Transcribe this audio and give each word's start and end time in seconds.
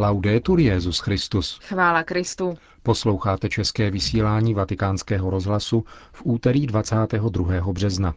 Laudetur 0.00 0.60
Jezus 0.60 0.98
Christus. 0.98 1.58
Chvála 1.62 2.02
Kristu. 2.02 2.54
Posloucháte 2.82 3.48
české 3.48 3.90
vysílání 3.90 4.54
Vatikánského 4.54 5.30
rozhlasu 5.30 5.84
v 6.12 6.22
úterý 6.24 6.66
22. 6.66 7.72
března. 7.72 8.14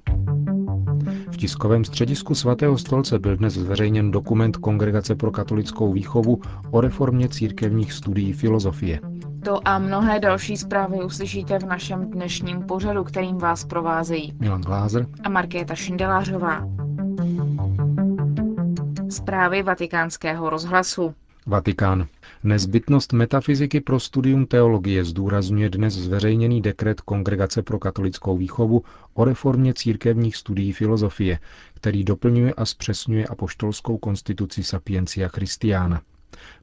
V 1.31 1.37
tiskovém 1.37 1.85
středisku 1.85 2.35
svatého 2.35 2.77
stolce 2.77 3.19
byl 3.19 3.37
dnes 3.37 3.53
zveřejněn 3.53 4.11
dokument 4.11 4.57
Kongregace 4.57 5.15
pro 5.15 5.31
katolickou 5.31 5.93
výchovu 5.93 6.41
o 6.71 6.81
reformě 6.81 7.29
církevních 7.29 7.93
studií 7.93 8.33
filozofie. 8.33 8.99
To 9.45 9.67
a 9.67 9.79
mnohé 9.79 10.19
další 10.19 10.57
zprávy 10.57 11.03
uslyšíte 11.03 11.59
v 11.59 11.65
našem 11.65 12.11
dnešním 12.11 12.61
pořadu, 12.61 13.03
kterým 13.03 13.37
vás 13.37 13.65
provázejí 13.65 14.33
Milan 14.39 14.61
Glázer 14.61 15.05
a 15.23 15.29
Markéta 15.29 15.75
Šindelářová. 15.75 16.67
Zprávy 19.09 19.63
vatikánského 19.63 20.49
rozhlasu. 20.49 21.13
Vatikán. 21.45 22.07
Nezbytnost 22.43 23.13
metafyziky 23.13 23.81
pro 23.81 23.99
studium 23.99 24.45
teologie 24.45 25.03
zdůrazňuje 25.05 25.69
dnes 25.69 25.93
zveřejněný 25.93 26.61
dekret 26.61 27.01
Kongregace 27.01 27.61
pro 27.61 27.79
katolickou 27.79 28.37
výchovu 28.37 28.83
o 29.13 29.25
reformě 29.25 29.73
církevních 29.73 30.35
studií 30.35 30.71
filozofie, 30.71 31.39
který 31.73 32.03
doplňuje 32.03 32.53
a 32.53 32.65
zpřesňuje 32.65 33.25
apoštolskou 33.27 33.97
konstituci 33.97 34.63
Sapiencia 34.63 35.27
Christiana. 35.27 36.01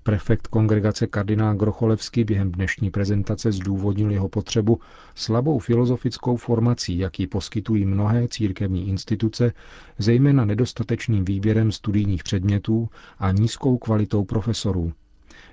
Prefekt 0.03 0.47
kongregace 0.47 1.07
kardinál 1.07 1.55
Grocholevský 1.55 2.25
během 2.25 2.53
dnešní 2.53 2.91
prezentace 2.91 3.53
zdůvodnil 3.53 4.11
jeho 4.11 4.29
potřebu 4.29 4.81
slabou 5.15 5.59
filozofickou 5.59 6.37
formací, 6.37 6.99
jaký 6.99 7.27
poskytují 7.27 7.85
mnohé 7.85 8.29
církevní 8.29 8.89
instituce, 8.89 9.53
zejména 9.99 10.45
nedostatečným 10.45 11.25
výběrem 11.25 11.73
studijních 11.73 12.23
předmětů 12.25 12.89
a 13.19 13.31
nízkou 13.33 13.79
kvalitou 13.79 14.25
profesorů. 14.25 14.93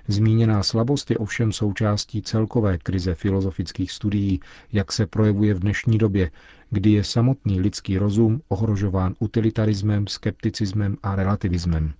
Zmíněná 0.08 0.62
slabost 0.62 1.10
je 1.10 1.18
ovšem 1.18 1.52
součástí 1.52 2.22
celkové 2.22 2.78
krize 2.78 3.14
filozofických 3.14 3.92
studií, 3.92 4.40
jak 4.72 4.92
se 4.92 5.06
projevuje 5.06 5.54
v 5.54 5.58
dnešní 5.58 5.98
době, 5.98 6.30
kdy 6.70 6.90
je 6.90 7.04
samotný 7.04 7.60
lidský 7.60 7.98
rozum 7.98 8.40
ohrožován 8.48 9.14
utilitarismem, 9.18 10.06
skepticismem 10.06 10.96
a 11.02 11.16
relativismem. 11.16 11.92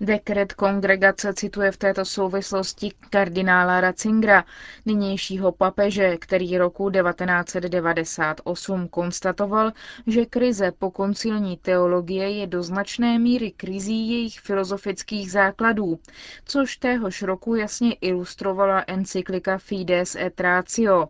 Dekret 0.00 0.52
kongregace 0.52 1.34
cituje 1.34 1.72
v 1.72 1.76
této 1.76 2.04
souvislosti 2.04 2.90
kardinála 3.10 3.80
Ratzingera, 3.80 4.44
nynějšího 4.86 5.52
papeže, 5.52 6.16
který 6.16 6.58
roku 6.58 6.90
1998 6.90 8.88
konstatoval, 8.88 9.72
že 10.06 10.26
krize 10.26 10.72
po 10.78 10.90
koncilní 10.90 11.56
teologie 11.56 12.30
je 12.30 12.46
do 12.46 12.62
značné 12.62 13.18
míry 13.18 13.50
krizí 13.50 14.10
jejich 14.10 14.40
filozofických 14.40 15.30
základů, 15.32 15.98
což 16.44 16.76
téhož 16.76 17.22
roku 17.22 17.54
jasně 17.54 17.92
ilustrovala 17.94 18.84
encyklika 18.86 19.58
Fides 19.58 20.14
et 20.16 20.40
Ratio. 20.40 21.08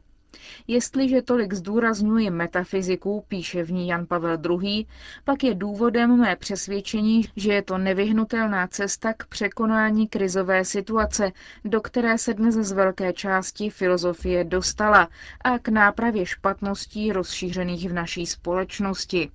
Jestliže 0.67 1.23
tolik 1.23 1.53
zdůrazňuji 1.53 2.31
metafyziku, 2.31 3.25
píše 3.29 3.63
v 3.63 3.73
ní 3.73 3.89
Jan 3.89 4.07
Pavel 4.07 4.39
II., 4.63 4.87
pak 5.25 5.45
je 5.45 5.55
důvodem 5.55 6.17
mé 6.21 6.37
přesvědčení, 6.37 7.23
že 7.37 7.53
je 7.53 7.63
to 7.63 7.79
nevyhnutelná 7.79 8.67
cesta 8.67 9.13
k 9.13 9.27
překonání 9.27 10.09
krizové 10.09 10.65
situace, 10.65 11.33
do 11.65 11.81
které 11.81 12.19
se 12.19 12.35
dnes 12.35 12.55
z 12.55 12.73
velké 12.73 13.13
části 13.13 13.71
filozofie 13.71 14.45
dostala 14.45 15.09
a 15.45 15.59
k 15.59 15.69
nápravě 15.69 16.27
špatností 16.27 17.13
rozšířených 17.13 17.89
v 17.91 17.93
naší 17.93 18.27
společnosti. 18.27 19.31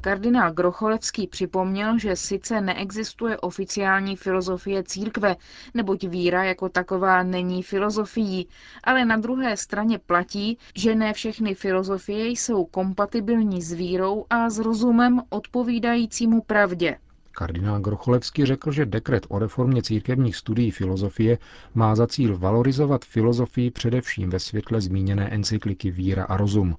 Kardinál 0.00 0.52
Grocholevský 0.52 1.26
připomněl, 1.26 1.98
že 1.98 2.16
sice 2.16 2.60
neexistuje 2.60 3.38
oficiální 3.38 4.16
filozofie 4.16 4.82
církve, 4.82 5.36
neboť 5.74 6.04
víra 6.04 6.44
jako 6.44 6.68
taková 6.68 7.22
není 7.22 7.62
filozofií, 7.62 8.48
ale 8.84 9.04
na 9.04 9.16
druhé 9.16 9.56
straně 9.56 9.98
platí, 9.98 10.58
že 10.74 10.94
ne 10.94 11.12
všechny 11.12 11.54
filozofie 11.54 12.28
jsou 12.28 12.64
kompatibilní 12.64 13.62
s 13.62 13.72
vírou 13.72 14.24
a 14.30 14.50
s 14.50 14.58
rozumem 14.58 15.20
odpovídajícímu 15.28 16.42
pravdě. 16.42 16.98
Kardinál 17.32 17.80
Grocholevský 17.80 18.44
řekl, 18.44 18.72
že 18.72 18.86
dekret 18.86 19.26
o 19.28 19.38
reformě 19.38 19.82
církevních 19.82 20.36
studií 20.36 20.70
filozofie 20.70 21.38
má 21.74 21.94
za 21.94 22.06
cíl 22.06 22.38
valorizovat 22.38 23.04
filozofii 23.04 23.70
především 23.70 24.30
ve 24.30 24.38
světle 24.38 24.80
zmíněné 24.80 25.28
encykliky 25.28 25.90
Víra 25.90 26.24
a 26.24 26.36
rozum. 26.36 26.76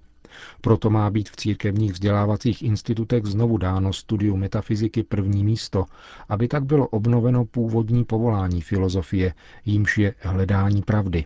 Proto 0.62 0.90
má 0.90 1.10
být 1.10 1.30
v 1.30 1.36
církevních 1.36 1.94
vzdělávacích 1.94 2.64
institutech 2.64 3.26
znovu 3.26 3.58
dáno 3.58 3.94
studiu 3.94 4.38
metafyziky 4.38 5.04
první 5.04 5.44
místo, 5.44 5.86
aby 6.30 6.48
tak 6.48 6.66
bylo 6.66 6.88
obnoveno 6.88 7.46
původní 7.46 8.04
povolání 8.04 8.62
filozofie, 8.62 9.34
jímž 9.66 9.98
je 9.98 10.14
hledání 10.20 10.82
pravdy. 10.82 11.26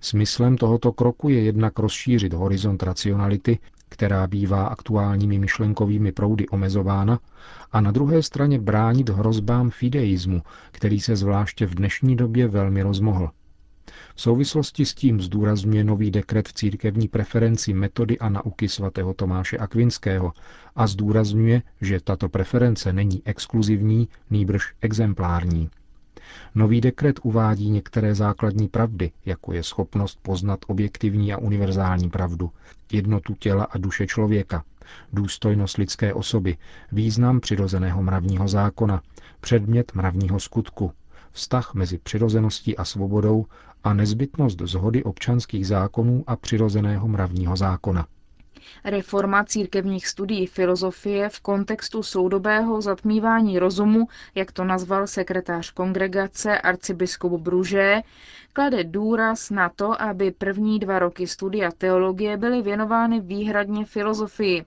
Smyslem 0.00 0.56
tohoto 0.56 0.92
kroku 0.92 1.28
je 1.28 1.42
jednak 1.42 1.78
rozšířit 1.78 2.32
horizont 2.32 2.82
racionality, 2.82 3.58
která 3.88 4.26
bývá 4.26 4.66
aktuálními 4.66 5.38
myšlenkovými 5.38 6.12
proudy 6.12 6.48
omezována, 6.48 7.18
a 7.72 7.80
na 7.80 7.90
druhé 7.90 8.22
straně 8.22 8.58
bránit 8.58 9.08
hrozbám 9.08 9.70
fideismu, 9.70 10.42
který 10.70 11.00
se 11.00 11.16
zvláště 11.16 11.66
v 11.66 11.74
dnešní 11.74 12.16
době 12.16 12.48
velmi 12.48 12.82
rozmohl. 12.82 13.30
V 14.14 14.20
souvislosti 14.20 14.86
s 14.86 14.94
tím 14.94 15.20
zdůrazňuje 15.20 15.84
nový 15.84 16.10
dekret 16.10 16.48
církevní 16.48 17.08
preferenci 17.08 17.72
metody 17.72 18.18
a 18.18 18.28
nauky 18.28 18.68
svatého 18.68 19.14
Tomáše 19.14 19.58
Akvinského 19.58 20.32
a 20.76 20.86
zdůrazňuje, 20.86 21.62
že 21.80 22.00
tato 22.00 22.28
preference 22.28 22.92
není 22.92 23.22
exkluzivní, 23.24 24.08
nýbrž 24.30 24.74
exemplární. 24.80 25.70
Nový 26.54 26.80
dekret 26.80 27.20
uvádí 27.22 27.70
některé 27.70 28.14
základní 28.14 28.68
pravdy, 28.68 29.10
jako 29.26 29.52
je 29.52 29.62
schopnost 29.62 30.18
poznat 30.22 30.58
objektivní 30.66 31.32
a 31.32 31.38
univerzální 31.38 32.10
pravdu, 32.10 32.50
jednotu 32.92 33.34
těla 33.34 33.64
a 33.64 33.78
duše 33.78 34.06
člověka, 34.06 34.64
důstojnost 35.12 35.76
lidské 35.76 36.14
osoby, 36.14 36.56
význam 36.92 37.40
přirozeného 37.40 38.02
mravního 38.02 38.48
zákona, 38.48 39.02
předmět 39.40 39.94
mravního 39.94 40.40
skutku, 40.40 40.92
vztah 41.32 41.74
mezi 41.74 41.98
přirozeností 41.98 42.76
a 42.76 42.84
svobodou 42.84 43.46
a 43.84 43.94
nezbytnost 43.94 44.60
zhody 44.60 45.04
občanských 45.04 45.66
zákonů 45.66 46.24
a 46.26 46.36
přirozeného 46.36 47.08
mravního 47.08 47.56
zákona. 47.56 48.06
Reforma 48.84 49.44
církevních 49.44 50.06
studií 50.08 50.46
filozofie 50.46 51.28
v 51.28 51.40
kontextu 51.40 52.02
soudobého 52.02 52.80
zatmívání 52.80 53.58
rozumu, 53.58 54.08
jak 54.34 54.52
to 54.52 54.64
nazval 54.64 55.06
sekretář 55.06 55.70
kongregace 55.70 56.58
arcibiskup 56.58 57.40
Bruže, 57.40 58.02
klade 58.52 58.84
důraz 58.84 59.50
na 59.50 59.68
to, 59.68 60.02
aby 60.02 60.30
první 60.30 60.78
dva 60.78 60.98
roky 60.98 61.26
studia 61.26 61.70
teologie 61.78 62.36
byly 62.36 62.62
věnovány 62.62 63.20
výhradně 63.20 63.84
filozofii. 63.84 64.64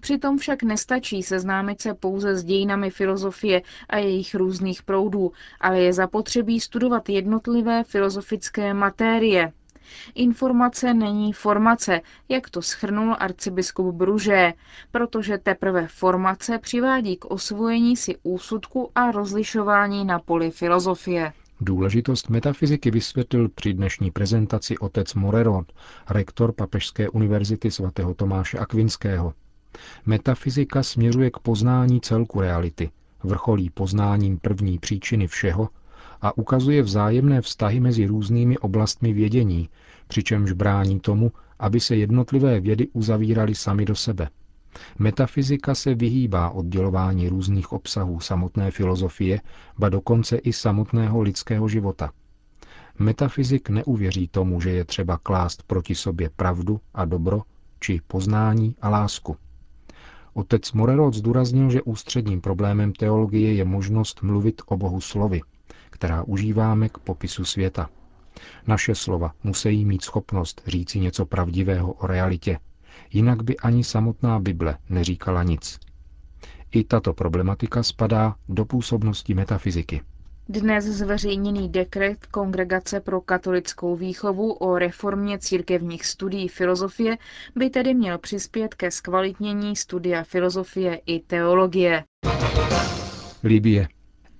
Přitom 0.00 0.38
však 0.38 0.62
nestačí 0.62 1.22
seznámit 1.22 1.80
se 1.80 1.94
pouze 1.94 2.34
s 2.36 2.44
dějinami 2.44 2.90
filozofie 2.90 3.62
a 3.88 3.98
jejich 3.98 4.34
různých 4.34 4.82
proudů, 4.82 5.32
ale 5.60 5.80
je 5.80 5.92
zapotřebí 5.92 6.60
studovat 6.60 7.08
jednotlivé 7.08 7.84
filozofické 7.84 8.74
matérie, 8.74 9.52
Informace 10.14 10.94
není 10.94 11.32
formace, 11.32 12.00
jak 12.28 12.50
to 12.50 12.62
schrnul 12.62 13.16
arcibiskup 13.18 13.94
Bruže, 13.94 14.52
protože 14.90 15.38
teprve 15.38 15.86
formace 15.88 16.58
přivádí 16.58 17.16
k 17.16 17.24
osvojení 17.24 17.96
si 17.96 18.16
úsudku 18.22 18.90
a 18.94 19.10
rozlišování 19.10 20.04
na 20.04 20.18
poli 20.18 20.50
filozofie. 20.50 21.32
Důležitost 21.60 22.28
metafyziky 22.28 22.90
vysvětlil 22.90 23.48
při 23.48 23.72
dnešní 23.74 24.10
prezentaci 24.10 24.78
otec 24.78 25.14
Morero, 25.14 25.62
rektor 26.10 26.52
Papežské 26.52 27.08
univerzity 27.08 27.70
svatého 27.70 28.14
Tomáše 28.14 28.58
Akvinského. 28.58 29.34
Metafyzika 30.06 30.82
směřuje 30.82 31.30
k 31.30 31.38
poznání 31.38 32.00
celku 32.00 32.40
reality, 32.40 32.90
vrcholí 33.22 33.70
poznáním 33.70 34.38
první 34.38 34.78
příčiny 34.78 35.26
všeho 35.26 35.68
a 36.22 36.38
ukazuje 36.38 36.82
vzájemné 36.82 37.40
vztahy 37.40 37.80
mezi 37.80 38.06
různými 38.06 38.58
oblastmi 38.58 39.12
vědění, 39.12 39.68
přičemž 40.08 40.52
brání 40.52 41.00
tomu, 41.00 41.32
aby 41.58 41.80
se 41.80 41.96
jednotlivé 41.96 42.60
vědy 42.60 42.88
uzavíraly 42.92 43.54
sami 43.54 43.84
do 43.84 43.94
sebe. 43.94 44.28
Metafyzika 44.98 45.74
se 45.74 45.94
vyhýbá 45.94 46.50
oddělování 46.50 47.28
různých 47.28 47.72
obsahů 47.72 48.20
samotné 48.20 48.70
filozofie, 48.70 49.40
ba 49.78 49.88
dokonce 49.88 50.36
i 50.36 50.52
samotného 50.52 51.20
lidského 51.20 51.68
života. 51.68 52.12
Metafyzik 52.98 53.68
neuvěří 53.70 54.28
tomu, 54.28 54.60
že 54.60 54.70
je 54.70 54.84
třeba 54.84 55.18
klást 55.18 55.62
proti 55.62 55.94
sobě 55.94 56.30
pravdu 56.36 56.80
a 56.94 57.04
dobro, 57.04 57.42
či 57.80 58.00
poznání 58.06 58.76
a 58.80 58.88
lásku. 58.88 59.36
Otec 60.34 60.72
Morerot 60.72 61.14
zdůraznil, 61.14 61.70
že 61.70 61.82
ústředním 61.82 62.40
problémem 62.40 62.92
teologie 62.92 63.54
je 63.54 63.64
možnost 63.64 64.22
mluvit 64.22 64.62
o 64.66 64.76
Bohu 64.76 65.00
slovy, 65.00 65.40
která 65.90 66.22
užíváme 66.22 66.88
k 66.88 66.98
popisu 66.98 67.44
světa. 67.44 67.90
Naše 68.66 68.94
slova 68.94 69.32
musí 69.42 69.84
mít 69.84 70.02
schopnost 70.04 70.62
říci 70.66 71.00
něco 71.00 71.26
pravdivého 71.26 71.92
o 71.92 72.06
realitě, 72.06 72.58
jinak 73.12 73.42
by 73.42 73.56
ani 73.56 73.84
samotná 73.84 74.38
Bible 74.40 74.78
neříkala 74.88 75.42
nic. 75.42 75.78
I 76.72 76.84
tato 76.84 77.12
problematika 77.12 77.82
spadá 77.82 78.34
do 78.48 78.64
působnosti 78.64 79.34
metafyziky. 79.34 80.00
Dnes 80.48 80.84
zveřejněný 80.84 81.68
dekret 81.68 82.26
Kongregace 82.26 83.00
pro 83.00 83.20
katolickou 83.20 83.96
výchovu 83.96 84.52
o 84.52 84.78
reformě 84.78 85.38
církevních 85.38 86.06
studií 86.06 86.48
filozofie 86.48 87.18
by 87.56 87.70
tedy 87.70 87.94
měl 87.94 88.18
přispět 88.18 88.74
ke 88.74 88.90
zkvalitnění 88.90 89.76
studia 89.76 90.24
filozofie 90.24 91.00
i 91.06 91.20
teologie. 91.20 92.04
Libie. 93.42 93.88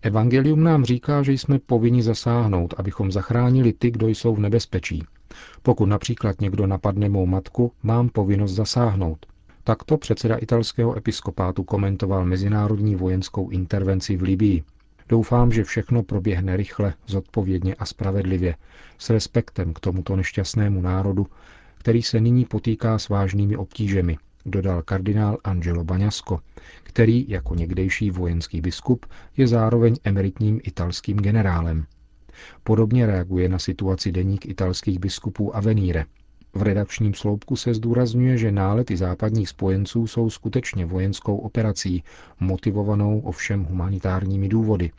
Evangelium 0.02 0.62
nám 0.64 0.84
říká, 0.84 1.22
že 1.22 1.32
jsme 1.32 1.58
povinni 1.58 2.02
zasáhnout, 2.02 2.74
abychom 2.76 3.12
zachránili 3.12 3.72
ty, 3.72 3.90
kdo 3.90 4.08
jsou 4.08 4.34
v 4.34 4.40
nebezpečí. 4.40 5.04
Pokud 5.62 5.86
například 5.86 6.40
někdo 6.40 6.66
napadne 6.66 7.08
mou 7.08 7.26
matku, 7.26 7.72
mám 7.82 8.08
povinnost 8.08 8.52
zasáhnout. 8.52 9.26
Takto 9.64 9.96
předseda 9.98 10.36
italského 10.36 10.96
episkopátu 10.96 11.62
komentoval 11.64 12.24
mezinárodní 12.24 12.96
vojenskou 12.96 13.48
intervenci 13.50 14.16
v 14.16 14.22
Libii. 14.22 14.62
Doufám, 15.08 15.52
že 15.52 15.64
všechno 15.64 16.02
proběhne 16.02 16.56
rychle, 16.56 16.94
zodpovědně 17.06 17.74
a 17.74 17.86
spravedlivě, 17.86 18.54
s 18.98 19.10
respektem 19.10 19.72
k 19.72 19.80
tomuto 19.80 20.16
nešťastnému 20.16 20.80
národu, 20.80 21.26
který 21.78 22.02
se 22.02 22.20
nyní 22.20 22.44
potýká 22.44 22.98
s 22.98 23.08
vážnými 23.08 23.56
obtížemi, 23.56 24.18
dodal 24.46 24.82
kardinál 24.82 25.38
Angelo 25.44 25.84
Baňasko, 25.84 26.40
který 26.82 27.24
jako 27.28 27.54
někdejší 27.54 28.10
vojenský 28.10 28.60
biskup 28.60 29.06
je 29.36 29.46
zároveň 29.46 29.96
emeritním 30.04 30.60
italským 30.64 31.16
generálem. 31.16 31.86
Podobně 32.62 33.06
reaguje 33.06 33.48
na 33.48 33.58
situaci 33.58 34.12
deník 34.12 34.46
italských 34.46 34.98
biskupů 34.98 35.56
Avenire. 35.56 36.04
V 36.54 36.62
redakčním 36.62 37.14
sloupku 37.14 37.56
se 37.56 37.74
zdůrazňuje, 37.74 38.38
že 38.38 38.52
nálety 38.52 38.96
západních 38.96 39.48
spojenců 39.48 40.06
jsou 40.06 40.30
skutečně 40.30 40.86
vojenskou 40.86 41.36
operací, 41.36 42.04
motivovanou 42.40 43.20
ovšem 43.20 43.64
humanitárními 43.64 44.48
důvody. 44.48 44.90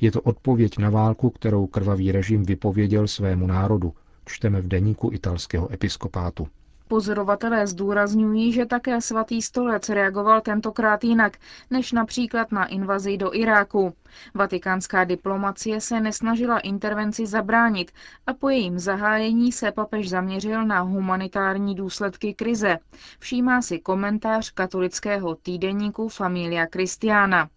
Je 0.00 0.12
to 0.12 0.20
odpověď 0.20 0.78
na 0.78 0.90
válku, 0.90 1.30
kterou 1.30 1.66
krvavý 1.66 2.12
režim 2.12 2.42
vypověděl 2.42 3.08
svému 3.08 3.46
národu, 3.46 3.94
čteme 4.26 4.60
v 4.60 4.68
deníku 4.68 5.10
italského 5.12 5.72
episkopátu. 5.72 6.48
Pozorovatelé 6.92 7.66
zdůrazňují, 7.66 8.52
že 8.52 8.66
také 8.66 9.00
svatý 9.00 9.42
stolec 9.42 9.88
reagoval 9.88 10.40
tentokrát 10.40 11.04
jinak, 11.04 11.36
než 11.70 11.92
například 11.92 12.52
na 12.52 12.66
invazi 12.66 13.16
do 13.16 13.34
Iráku. 13.34 13.94
Vatikánská 14.34 15.04
diplomacie 15.04 15.80
se 15.80 16.00
nesnažila 16.00 16.58
intervenci 16.58 17.26
zabránit 17.26 17.92
a 18.26 18.34
po 18.34 18.48
jejím 18.48 18.78
zahájení 18.78 19.52
se 19.52 19.72
papež 19.72 20.08
zaměřil 20.08 20.64
na 20.64 20.80
humanitární 20.80 21.74
důsledky 21.74 22.34
krize. 22.34 22.78
Všímá 23.18 23.62
si 23.62 23.78
komentář 23.78 24.50
katolického 24.50 25.34
týdeníku 25.34 26.08
Familia 26.08 26.66
Christiana. 26.72 27.48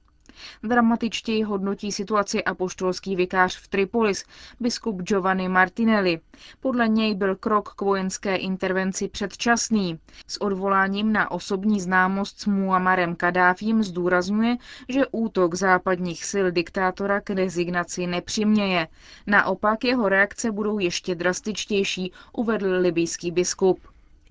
Dramatičtěji 0.63 1.43
hodnotí 1.43 1.91
situaci 1.91 2.43
apoštolský 2.43 3.15
vikář 3.15 3.57
v 3.57 3.67
Tripolis, 3.67 4.23
biskup 4.59 5.01
Giovanni 5.01 5.49
Martinelli. 5.49 6.19
Podle 6.59 6.87
něj 6.87 7.15
byl 7.15 7.35
krok 7.35 7.73
k 7.73 7.81
vojenské 7.81 8.35
intervenci 8.35 9.07
předčasný. 9.07 9.99
S 10.27 10.41
odvoláním 10.41 11.13
na 11.13 11.31
osobní 11.31 11.81
známost 11.81 12.39
s 12.39 12.45
Muammarem 12.45 13.15
Kadáfím 13.15 13.83
zdůrazňuje, 13.83 14.57
že 14.89 15.05
útok 15.11 15.55
západních 15.55 16.25
sil 16.31 16.45
diktátora 16.51 17.21
k 17.21 17.29
rezignaci 17.29 18.07
nepřiměje. 18.07 18.87
Naopak 19.27 19.83
jeho 19.83 20.09
reakce 20.09 20.51
budou 20.51 20.79
ještě 20.79 21.15
drastičtější, 21.15 22.11
uvedl 22.33 22.77
libýský 22.79 23.31
biskup. 23.31 23.79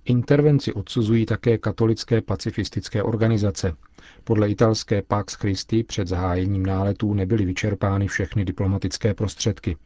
Intervenci 0.06 0.72
odsuzují 0.72 1.26
také 1.26 1.58
katolické 1.58 2.20
pacifistické 2.20 3.02
organizace. 3.02 3.76
Podle 4.24 4.48
italské 4.50 5.02
Pax 5.02 5.34
Christi 5.34 5.82
před 5.82 6.08
zahájením 6.08 6.66
náletů 6.66 7.14
nebyly 7.14 7.44
vyčerpány 7.44 8.08
všechny 8.08 8.44
diplomatické 8.44 9.14
prostředky. 9.14 9.76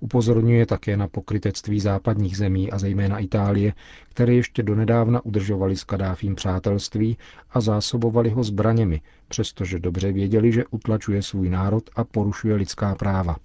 Upozorňuje 0.00 0.66
také 0.66 0.96
na 0.96 1.08
pokrytectví 1.08 1.80
západních 1.80 2.36
zemí 2.36 2.70
a 2.70 2.78
zejména 2.78 3.18
Itálie, 3.18 3.72
které 4.08 4.34
ještě 4.34 4.62
donedávna 4.62 5.24
udržovali 5.24 5.76
s 5.76 5.84
Kadáfím 5.84 6.34
přátelství 6.34 7.18
a 7.50 7.60
zásobovali 7.60 8.30
ho 8.30 8.44
zbraněmi, 8.44 9.00
přestože 9.28 9.78
dobře 9.78 10.12
věděli, 10.12 10.52
že 10.52 10.64
utlačuje 10.70 11.22
svůj 11.22 11.48
národ 11.50 11.90
a 11.96 12.04
porušuje 12.04 12.54
lidská 12.54 12.94
práva. 12.94 13.36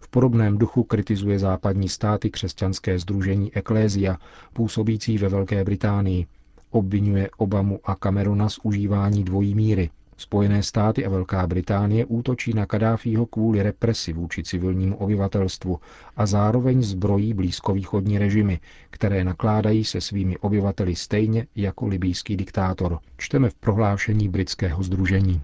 V 0.00 0.08
podobném 0.08 0.58
duchu 0.58 0.82
kritizuje 0.82 1.38
západní 1.38 1.88
státy 1.88 2.30
křesťanské 2.30 2.98
združení 2.98 3.54
Eklézia, 3.54 4.16
působící 4.52 5.18
ve 5.18 5.28
Velké 5.28 5.64
Británii. 5.64 6.26
Obvinuje 6.70 7.30
Obamu 7.36 7.80
a 7.84 7.94
Camerona 7.94 8.48
z 8.48 8.58
užívání 8.62 9.24
dvojí 9.24 9.54
míry. 9.54 9.90
Spojené 10.16 10.62
státy 10.62 11.06
a 11.06 11.08
Velká 11.08 11.46
Británie 11.46 12.04
útočí 12.04 12.52
na 12.52 12.66
Kadáfího 12.66 13.26
kvůli 13.26 13.62
represi 13.62 14.12
vůči 14.12 14.42
civilnímu 14.42 14.96
obyvatelstvu 14.96 15.80
a 16.16 16.26
zároveň 16.26 16.82
zbrojí 16.82 17.34
blízkovýchodní 17.34 18.18
režimy, 18.18 18.60
které 18.90 19.24
nakládají 19.24 19.84
se 19.84 20.00
svými 20.00 20.38
obyvateli 20.38 20.96
stejně 20.96 21.46
jako 21.56 21.86
libýský 21.86 22.36
diktátor. 22.36 22.98
Čteme 23.16 23.50
v 23.50 23.54
prohlášení 23.54 24.28
britského 24.28 24.82
združení. 24.82 25.42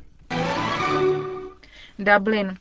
Dublin. 1.99 2.55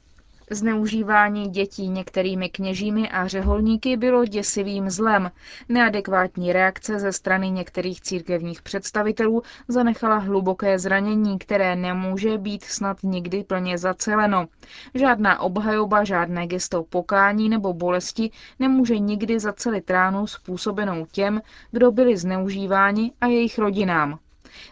Zneužívání 0.51 1.49
dětí 1.49 1.87
některými 1.87 2.49
kněžími 2.49 3.09
a 3.09 3.27
řeholníky 3.27 3.97
bylo 3.97 4.25
děsivým 4.25 4.89
zlem. 4.89 5.31
Neadekvátní 5.69 6.53
reakce 6.53 6.99
ze 6.99 7.11
strany 7.11 7.51
některých 7.51 8.01
církevních 8.01 8.61
představitelů 8.61 9.41
zanechala 9.67 10.17
hluboké 10.17 10.79
zranění, 10.79 11.39
které 11.39 11.75
nemůže 11.75 12.37
být 12.37 12.63
snad 12.63 12.97
nikdy 13.03 13.43
plně 13.43 13.77
zaceleno. 13.77 14.47
Žádná 14.93 15.39
obhajoba, 15.39 16.03
žádné 16.03 16.47
gesto 16.47 16.83
pokání 16.83 17.49
nebo 17.49 17.73
bolesti 17.73 18.31
nemůže 18.59 18.99
nikdy 18.99 19.39
zacelit 19.39 19.89
ránu 19.89 20.27
způsobenou 20.27 21.05
těm, 21.11 21.41
kdo 21.71 21.91
byli 21.91 22.17
zneužíváni 22.17 23.11
a 23.21 23.27
jejich 23.27 23.59
rodinám. 23.59 24.19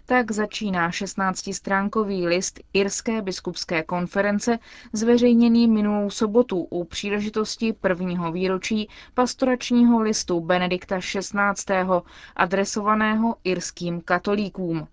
Tak 0.06 0.32
začíná 0.32 0.90
16-stránkový 0.90 2.28
list 2.28 2.60
Irské 2.74 3.22
biskupské 3.22 3.84
konference, 3.84 4.60
zveřejněný 4.94 5.68
minulou 5.68 6.10
sobotu 6.10 6.58
u 6.70 6.84
příležitosti 6.84 7.74
prvního 7.74 8.32
výročí 8.32 8.90
pastoračního 9.14 10.02
listu 10.02 10.40
Benedikta 10.40 11.00
XVI. 11.00 11.76
adresovaného 12.36 13.36
irským 13.44 14.02
katolíkům. 14.02 14.88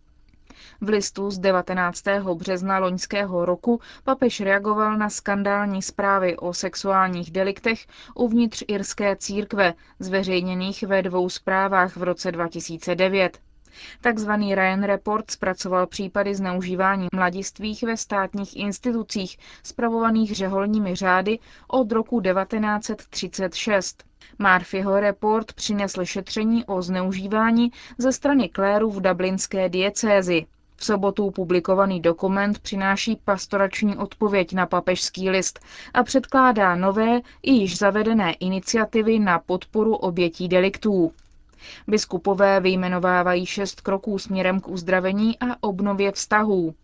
V 0.80 0.88
listu 0.88 1.30
z 1.30 1.38
19. 1.38 2.02
března 2.34 2.78
loňského 2.78 3.44
roku 3.44 3.80
papež 4.04 4.40
reagoval 4.40 4.96
na 4.98 5.10
skandální 5.10 5.82
zprávy 5.82 6.36
o 6.36 6.52
sexuálních 6.54 7.30
deliktech 7.30 7.86
uvnitř 8.14 8.64
irské 8.68 9.16
církve, 9.16 9.74
zveřejněných 9.98 10.82
ve 10.82 11.02
dvou 11.02 11.28
zprávách 11.28 11.96
v 11.96 12.02
roce 12.02 12.32
2009. 12.32 13.38
Takzvaný 14.00 14.54
Ryan 14.54 14.82
Report 14.82 15.30
zpracoval 15.30 15.86
případy 15.86 16.34
zneužívání 16.34 17.08
mladistvých 17.14 17.82
ve 17.82 17.96
státních 17.96 18.56
institucích 18.56 19.38
spravovaných 19.62 20.34
řeholními 20.36 20.94
řády 20.96 21.38
od 21.68 21.92
roku 21.92 22.20
1936. 22.20 24.04
Murphyho 24.38 25.00
report 25.00 25.52
přinesl 25.52 26.04
šetření 26.04 26.64
o 26.64 26.82
zneužívání 26.82 27.72
ze 27.98 28.12
strany 28.12 28.48
kléru 28.48 28.90
v 28.90 29.00
dublinské 29.00 29.68
diecézi. 29.68 30.46
V 30.76 30.84
sobotu 30.84 31.30
publikovaný 31.30 32.00
dokument 32.00 32.58
přináší 32.58 33.16
pastorační 33.24 33.96
odpověď 33.96 34.52
na 34.52 34.66
papežský 34.66 35.30
list 35.30 35.60
a 35.94 36.02
předkládá 36.02 36.74
nové 36.76 37.20
i 37.42 37.52
již 37.52 37.78
zavedené 37.78 38.32
iniciativy 38.32 39.18
na 39.18 39.38
podporu 39.38 39.96
obětí 39.96 40.48
deliktů. 40.48 41.12
Biskupové 41.86 42.60
vyjmenovávají 42.60 43.46
šest 43.46 43.80
kroků 43.80 44.18
směrem 44.18 44.60
k 44.60 44.68
uzdravení 44.68 45.38
a 45.38 45.56
obnově 45.60 46.12
vztahů. 46.12 46.74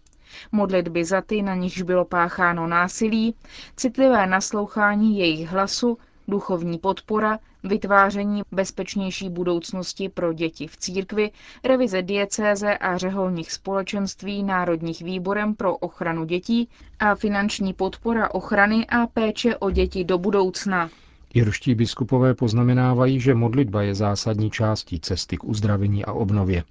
Modlitby 0.52 1.04
za 1.04 1.20
ty, 1.20 1.42
na 1.42 1.54
nichž 1.54 1.82
bylo 1.82 2.04
pácháno 2.04 2.66
násilí, 2.66 3.34
citlivé 3.76 4.26
naslouchání 4.26 5.18
jejich 5.18 5.48
hlasu, 5.48 5.98
duchovní 6.28 6.78
podpora, 6.78 7.38
vytváření 7.64 8.42
bezpečnější 8.52 9.30
budoucnosti 9.30 10.08
pro 10.08 10.32
děti 10.32 10.66
v 10.66 10.76
církvi, 10.76 11.30
revize 11.64 12.02
diecéze 12.02 12.78
a 12.78 12.96
řeholních 12.98 13.52
společenství 13.52 14.42
Národních 14.42 15.02
výborem 15.02 15.54
pro 15.54 15.76
ochranu 15.76 16.24
dětí 16.24 16.68
a 17.00 17.14
finanční 17.14 17.72
podpora 17.72 18.34
ochrany 18.34 18.86
a 18.86 19.06
péče 19.06 19.56
o 19.56 19.70
děti 19.70 20.04
do 20.04 20.18
budoucna. 20.18 20.90
Jirští 21.34 21.74
biskupové 21.74 22.34
poznamenávají, 22.34 23.20
že 23.20 23.34
modlitba 23.34 23.82
je 23.82 23.94
zásadní 23.94 24.50
částí 24.50 25.00
cesty 25.00 25.36
k 25.36 25.44
uzdravení 25.44 26.04
a 26.04 26.12
obnově. 26.12 26.64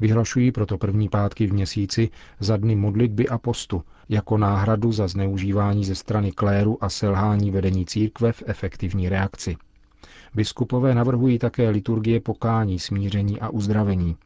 Vyhlašují 0.00 0.52
proto 0.52 0.78
první 0.78 1.08
pátky 1.08 1.46
v 1.46 1.52
měsíci 1.52 2.10
za 2.40 2.56
dny 2.56 2.76
modlitby 2.76 3.28
a 3.28 3.38
postu, 3.38 3.82
jako 4.08 4.38
náhradu 4.38 4.92
za 4.92 5.08
zneužívání 5.08 5.84
ze 5.84 5.94
strany 5.94 6.32
kléru 6.32 6.84
a 6.84 6.88
selhání 6.88 7.50
vedení 7.50 7.86
církve 7.86 8.32
v 8.32 8.42
efektivní 8.46 9.08
reakci. 9.08 9.56
Biskupové 10.34 10.94
navrhují 10.94 11.38
také 11.38 11.70
liturgie 11.70 12.20
pokání, 12.20 12.78
smíření 12.78 13.40
a 13.40 13.48
uzdravení, 13.48 14.16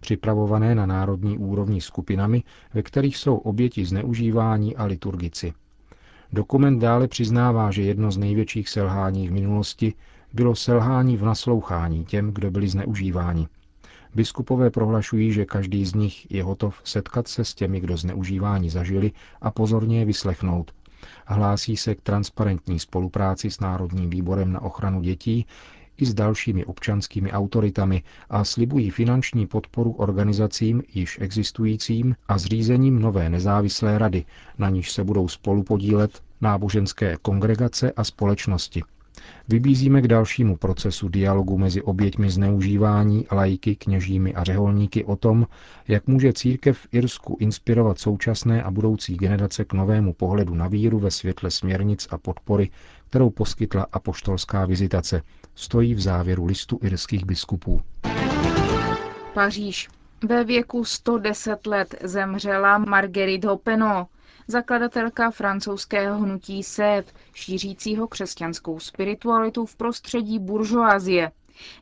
připravované 0.00 0.74
na 0.74 0.86
národní 0.86 1.38
úrovni 1.38 1.80
skupinami, 1.80 2.42
ve 2.74 2.82
kterých 2.82 3.16
jsou 3.16 3.36
oběti 3.36 3.84
zneužívání 3.84 4.76
a 4.76 4.84
liturgici. 4.84 5.52
Dokument 6.34 6.78
dále 6.78 7.08
přiznává, 7.08 7.70
že 7.70 7.82
jedno 7.82 8.10
z 8.10 8.16
největších 8.18 8.68
selhání 8.68 9.28
v 9.28 9.32
minulosti 9.32 9.94
bylo 10.32 10.54
selhání 10.54 11.16
v 11.16 11.22
naslouchání 11.24 12.04
těm, 12.04 12.30
kdo 12.32 12.50
byli 12.50 12.68
zneužíváni. 12.68 13.48
Biskupové 14.14 14.70
prohlašují, 14.70 15.32
že 15.32 15.44
každý 15.44 15.84
z 15.84 15.94
nich 15.94 16.30
je 16.30 16.42
hotov 16.42 16.80
setkat 16.84 17.28
se 17.28 17.44
s 17.44 17.54
těmi, 17.54 17.80
kdo 17.80 17.96
zneužívání 17.96 18.70
zažili 18.70 19.12
a 19.40 19.50
pozorně 19.50 19.98
je 19.98 20.04
vyslechnout. 20.04 20.72
Hlásí 21.26 21.76
se 21.76 21.94
k 21.94 22.00
transparentní 22.00 22.78
spolupráci 22.78 23.50
s 23.50 23.60
Národním 23.60 24.10
výborem 24.10 24.52
na 24.52 24.62
ochranu 24.62 25.00
dětí 25.00 25.46
i 25.96 26.06
s 26.06 26.14
dalšími 26.14 26.64
občanskými 26.64 27.32
autoritami 27.32 28.02
a 28.30 28.44
slibují 28.44 28.90
finanční 28.90 29.46
podporu 29.46 29.92
organizacím 29.92 30.82
již 30.94 31.18
existujícím 31.20 32.16
a 32.28 32.38
zřízením 32.38 32.98
nové 32.98 33.30
nezávislé 33.30 33.98
rady, 33.98 34.24
na 34.58 34.70
níž 34.70 34.92
se 34.92 35.04
budou 35.04 35.28
spolupodílet 35.28 36.22
náboženské 36.40 37.16
kongregace 37.22 37.92
a 37.92 38.04
společnosti. 38.04 38.82
Vybízíme 39.48 40.02
k 40.02 40.08
dalšímu 40.08 40.56
procesu 40.56 41.08
dialogu 41.08 41.58
mezi 41.58 41.82
oběťmi 41.82 42.30
zneužívání, 42.30 43.26
lajky, 43.32 43.76
kněžími 43.76 44.34
a 44.34 44.44
řeholníky 44.44 45.04
o 45.04 45.16
tom, 45.16 45.46
jak 45.88 46.06
může 46.06 46.32
církev 46.32 46.78
v 46.78 46.88
Irsku 46.92 47.36
inspirovat 47.40 47.98
současné 47.98 48.62
a 48.62 48.70
budoucí 48.70 49.16
generace 49.16 49.64
k 49.64 49.72
novému 49.72 50.12
pohledu 50.12 50.54
na 50.54 50.68
víru 50.68 50.98
ve 50.98 51.10
světle 51.10 51.50
směrnic 51.50 52.08
a 52.10 52.18
podpory, 52.18 52.70
kterou 53.08 53.30
poskytla 53.30 53.86
apoštolská 53.92 54.66
vizitace, 54.66 55.22
stojí 55.54 55.94
v 55.94 56.00
závěru 56.00 56.44
listu 56.44 56.78
irských 56.82 57.24
biskupů. 57.24 57.80
Paříž. 59.34 59.88
Ve 60.24 60.44
věku 60.44 60.84
110 60.84 61.66
let 61.66 61.94
zemřela 62.02 62.78
Marguerite 62.78 63.48
Hopeno, 63.48 64.06
zakladatelka 64.48 65.30
francouzského 65.30 66.18
hnutí 66.18 66.62
SEV, 66.62 67.12
šířícího 67.34 68.08
křesťanskou 68.08 68.80
spiritualitu 68.80 69.66
v 69.66 69.76
prostředí 69.76 70.38
buržoazie. 70.38 71.30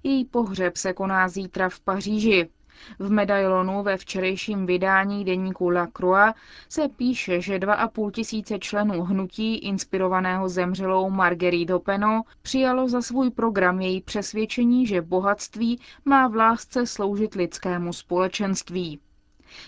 Její 0.03 0.25
pohřeb 0.25 0.77
se 0.77 0.93
koná 0.93 1.29
zítra 1.29 1.69
v 1.69 1.81
Paříži. 1.81 2.49
V 2.99 3.11
medailonu 3.11 3.83
ve 3.83 3.97
včerejším 3.97 4.67
vydání 4.67 5.25
deníku 5.25 5.69
La 5.69 5.87
Croix 5.87 6.35
se 6.69 6.89
píše, 6.89 7.41
že 7.41 7.59
2,5 7.59 8.11
tisíce 8.11 8.59
členů 8.59 9.03
hnutí 9.03 9.57
inspirovaného 9.57 10.49
zemřelou 10.49 11.11
Marguerite 11.11 11.73
Hopeno 11.73 12.23
přijalo 12.43 12.89
za 12.89 13.03
svůj 13.03 13.31
program 13.31 13.81
její 13.81 14.01
přesvědčení, 14.01 14.87
že 14.87 15.03
bohatství 15.03 15.81
má 16.05 16.29
v 16.29 16.35
lásce 16.37 16.87
sloužit 16.87 17.35
lidskému 17.35 17.93
společenství. 17.93 19.01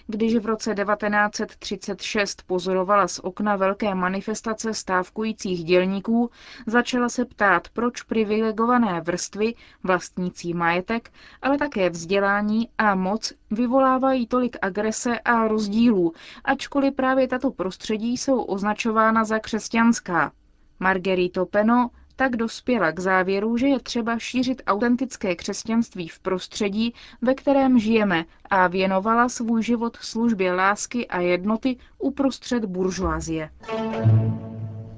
Když 0.07 0.37
v 0.37 0.47
roce 0.47 0.75
1936 0.75 2.43
pozorovala 2.47 3.09
z 3.09 3.19
okna 3.19 3.57
velké 3.57 3.95
manifestace 3.95 4.75
stávkujících 4.75 5.65
dělníků, 5.65 6.31
začala 6.67 7.09
se 7.09 7.25
ptát, 7.25 7.69
proč 7.69 8.03
privilegované 8.03 9.01
vrstvy, 9.01 9.55
vlastnící 9.83 10.55
majetek, 10.55 11.11
ale 11.43 11.59
také 11.59 11.91
vzdělání 11.91 12.69
a 12.79 12.95
moc 12.95 13.33
vyvolávají 13.51 14.27
tolik 14.27 14.57
agrese 14.63 15.19
a 15.19 15.49
rozdílů, 15.49 16.13
ačkoliv 16.45 16.95
právě 16.95 17.29
tato 17.29 17.51
prostředí 17.51 18.17
jsou 18.17 18.43
označována 18.43 19.25
za 19.25 19.39
křesťanská. 19.39 20.33
Margerito 20.81 21.47
Peno 21.47 21.91
tak 22.17 22.37
dospěla 22.37 22.93
k 22.93 23.01
závěru, 23.01 23.57
že 23.57 23.67
je 23.67 23.81
třeba 23.81 24.19
šířit 24.19 24.63
autentické 24.67 25.37
křesťanství 25.37 26.09
v 26.09 26.19
prostředí, 26.19 26.95
ve 27.23 27.35
kterém 27.35 27.79
žijeme 27.79 28.25
a 28.51 28.67
věnovala 28.67 29.29
svůj 29.29 29.63
život 29.63 29.97
službě 30.01 30.53
lásky 30.53 31.07
a 31.09 31.21
jednoty 31.21 31.77
uprostřed 31.99 32.65
buržoazie. 32.65 33.51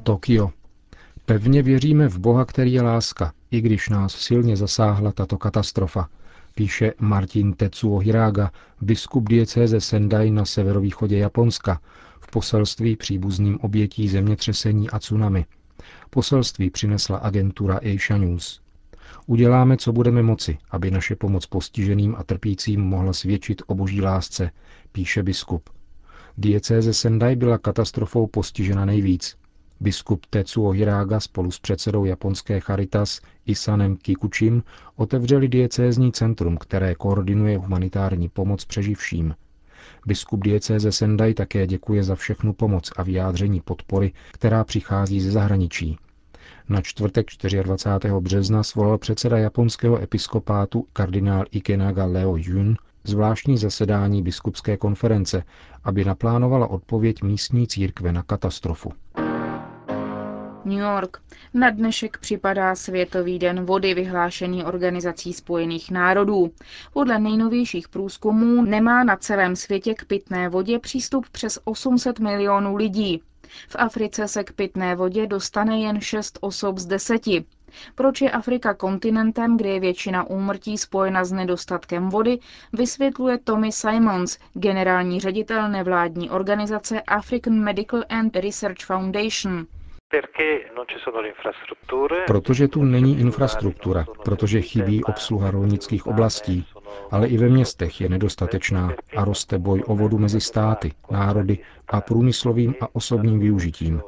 Tokio. 0.03 0.51
Pevně 1.25 1.63
věříme 1.63 2.09
v 2.09 2.19
Boha, 2.19 2.45
který 2.45 2.73
je 2.73 2.83
láska, 2.83 3.33
i 3.51 3.61
když 3.61 3.89
nás 3.89 4.15
silně 4.15 4.57
zasáhla 4.57 5.13
tato 5.13 5.39
katastrofa, 5.39 6.09
píše 6.55 6.93
Martin 6.99 7.53
Tetsuo 7.53 7.99
Hiraga, 7.99 8.51
biskup 8.81 9.29
diecéze 9.29 9.81
Sendai 9.81 10.31
na 10.31 10.45
severovýchodě 10.45 11.19
Japonska, 11.19 11.81
v 12.21 12.31
poselství 12.31 12.97
příbuzným 12.97 13.59
obětí 13.61 14.09
zemětřesení 14.09 14.91
a 14.91 14.99
tsunami– 14.99 15.47
Poselství 16.11 16.71
přinesla 16.71 17.19
agentura 17.19 17.77
Asia 17.77 18.19
News. 18.19 18.61
Uděláme, 19.27 19.77
co 19.77 19.93
budeme 19.93 20.23
moci, 20.23 20.59
aby 20.71 20.91
naše 20.91 21.17
pomoc 21.17 21.47
postiženým 21.47 22.15
a 22.19 22.25
trpícím 22.25 22.81
mohla 22.81 23.13
svědčit 23.13 23.63
o 23.67 23.75
boží 23.75 24.03
lásce, 24.03 24.51
píše 24.93 25.23
biskup. 25.23 25.71
Diecéze 26.39 26.95
Sendai 26.95 27.37
byla 27.37 27.59
katastrofou 27.59 28.27
postižena 28.27 28.85
nejvíc. 28.85 29.37
Biskup 29.81 30.27
Tetsuo 30.27 30.71
Hirága 30.71 31.21
spolu 31.21 31.51
s 31.51 31.59
předsedou 31.59 32.05
japonské 32.05 32.61
Charitas 32.61 33.21
Isanem 33.47 33.97
Kikuchim 33.97 34.63
otevřeli 34.97 35.49
diecézní 35.49 36.13
centrum, 36.13 36.57
které 36.57 36.95
koordinuje 36.95 37.59
humanitární 37.59 38.29
pomoc 38.29 38.65
přeživším– 38.65 39.35
Biskup 40.07 40.45
diecéze 40.45 40.93
Sendai 40.93 41.35
také 41.35 41.67
děkuje 41.67 42.03
za 42.05 42.15
všechnu 42.15 42.53
pomoc 42.53 42.91
a 42.97 43.03
vyjádření 43.03 43.61
podpory, 43.61 44.13
která 44.33 44.65
přichází 44.65 45.21
ze 45.21 45.31
zahraničí. 45.31 45.99
Na 46.69 46.81
čtvrtek 46.81 47.27
24. 47.63 48.13
března 48.21 48.63
svolal 48.63 48.99
předseda 48.99 49.39
japonského 49.39 50.03
episkopátu 50.03 50.87
kardinál 50.93 51.45
Ikenaga 51.51 52.05
Leo 52.05 52.37
Jun 52.37 52.77
zvláštní 53.05 53.59
zasedání 53.59 54.23
biskupské 54.23 54.77
konference, 54.77 55.43
aby 55.85 56.05
naplánovala 56.05 56.67
odpověď 56.67 57.23
místní 57.23 57.67
církve 57.67 58.13
na 58.13 58.23
katastrofu. 58.23 58.93
New 60.67 60.79
York. 60.79 61.23
Na 61.55 61.71
dnešek 61.71 62.19
připadá 62.19 62.75
Světový 62.75 63.39
den 63.39 63.65
vody 63.65 63.95
vyhlášený 63.95 64.65
Organizací 64.65 65.33
spojených 65.33 65.91
národů. 65.91 66.51
Podle 66.93 67.19
nejnovějších 67.19 67.89
průzkumů 67.89 68.63
nemá 68.63 69.05
na 69.05 69.17
celém 69.17 69.57
světě 69.57 69.95
k 69.95 70.05
pitné 70.05 70.49
vodě 70.49 70.79
přístup 70.79 71.29
přes 71.29 71.59
800 71.65 72.19
milionů 72.19 72.77
lidí. 72.77 73.23
V 73.69 73.77
Africe 73.79 74.29
se 74.29 74.45
k 74.45 74.53
pitné 74.53 74.95
vodě 74.95 75.27
dostane 75.27 75.81
jen 75.81 76.01
6 76.01 76.39
osob 76.41 76.79
z 76.79 76.87
deseti. 76.87 77.45
Proč 77.95 78.21
je 78.21 78.31
Afrika 78.31 78.75
kontinentem, 78.75 79.57
kde 79.57 79.69
je 79.69 79.81
většina 79.81 80.25
úmrtí 80.25 80.79
spojena 80.79 81.25
s 81.25 81.33
nedostatkem 81.33 82.09
vody, 82.09 82.39
vysvětluje 82.73 83.39
Tommy 83.39 83.73
Simons, 83.73 84.39
generální 84.55 85.21
ředitel 85.21 85.69
nevládní 85.71 86.31
organizace 86.31 87.01
African 87.01 87.55
Medical 87.55 88.03
and 88.09 88.37
Research 88.37 88.85
Foundation. 88.87 89.67
Protože 92.27 92.69
tu 92.69 92.83
není 92.85 93.19
infrastruktura, 93.21 94.07
protože 94.25 94.61
chybí 94.61 95.05
obsluha 95.05 95.51
rolnických 95.51 96.07
oblastí, 96.07 96.67
ale 97.11 97.29
i 97.29 97.39
ve 97.39 97.49
městech 97.49 98.01
je 98.01 98.09
nedostatečná 98.09 98.93
a 99.17 99.25
roste 99.25 99.59
boj 99.59 99.83
o 99.87 99.97
vodu 99.97 100.19
mezi 100.19 100.41
státy, 100.41 100.93
národy 101.11 101.59
a 101.89 102.01
průmyslovým 102.01 102.75
a 102.81 102.95
osobním 102.95 103.39
využitím. 103.39 104.03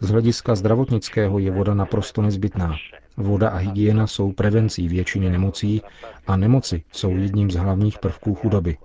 Z 0.00 0.10
hlediska 0.10 0.54
zdravotnického 0.54 1.38
je 1.38 1.50
voda 1.50 1.74
naprosto 1.74 2.22
nezbytná. 2.22 2.76
Voda 3.16 3.48
a 3.48 3.56
hygiena 3.56 4.06
jsou 4.06 4.32
prevencí 4.32 4.88
většiny 4.88 5.30
nemocí 5.30 5.82
a 6.26 6.36
nemoci 6.36 6.82
jsou 6.92 7.10
jedním 7.10 7.50
z 7.50 7.54
hlavních 7.54 7.98
prvků 7.98 8.34
chudoby. 8.34 8.76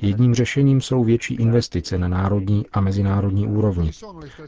Jedním 0.00 0.34
řešením 0.34 0.80
jsou 0.80 1.04
větší 1.04 1.34
investice 1.34 1.98
na 1.98 2.08
národní 2.08 2.66
a 2.72 2.80
mezinárodní 2.80 3.46
úrovni. 3.46 3.90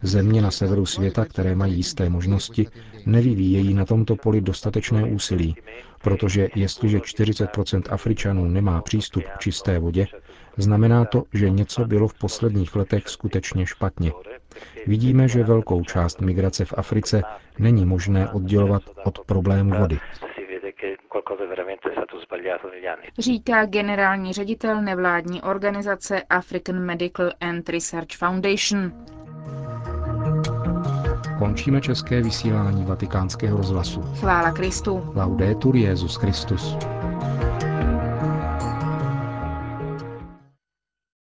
Země 0.03 0.43
na 0.43 0.51
severu 0.51 0.87
světa, 0.87 1.25
které 1.25 1.55
mají 1.55 1.75
jisté 1.77 2.09
možnosti, 2.11 2.67
nevyvíjejí 3.07 3.75
na 3.75 3.85
tomto 3.85 4.17
poli 4.17 4.41
dostatečné 4.41 5.05
úsilí, 5.05 5.57
protože 6.03 6.49
jestliže 6.55 6.99
40% 6.99 7.83
Afričanů 7.91 8.45
nemá 8.45 8.83
přístup 8.83 9.23
k 9.25 9.39
čisté 9.39 9.79
vodě, 9.79 10.07
znamená 10.57 11.05
to, 11.05 11.23
že 11.35 11.51
něco 11.51 11.85
bylo 11.85 12.09
v 12.09 12.15
posledních 12.19 12.77
letech 12.77 13.09
skutečně 13.09 13.67
špatně. 13.67 14.13
Vidíme, 14.87 15.29
že 15.29 15.45
velkou 15.45 15.85
část 15.85 16.21
migrace 16.21 16.65
v 16.65 16.75
Africe 16.77 17.23
není 17.59 17.87
možné 17.87 18.31
oddělovat 18.31 18.83
od 19.05 19.19
problému 19.27 19.75
vody 19.79 19.99
Říká 23.19 23.65
generální 23.65 24.33
ředitel 24.33 24.83
nevládní 24.83 25.43
organizace 25.43 26.23
African 26.23 26.79
Medical 26.79 27.31
and 27.41 27.69
Research 27.69 28.17
Foundation. 28.19 28.93
Končíme 31.39 31.81
české 31.81 32.23
vysílání 32.23 32.85
vatikánského 32.85 33.57
rozhlasu. 33.57 34.03
Chvála 34.21 34.51
Kristu. 34.51 35.13
Laudetur 35.17 35.77
Jezus 35.77 36.17
Christus. 36.17 36.77